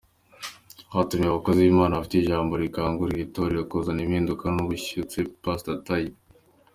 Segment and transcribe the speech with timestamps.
[0.89, 6.11] "Twatumiye abakozi b'Imana bafite ijambo rikangurira itorero kuzana impinduka n'ububyutse" Pst Tayi.